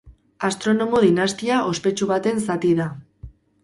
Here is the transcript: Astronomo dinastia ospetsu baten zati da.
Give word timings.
Astronomo 0.47 1.03
dinastia 1.05 1.61
ospetsu 1.75 2.11
baten 2.17 2.45
zati 2.51 2.77
da. 2.85 2.93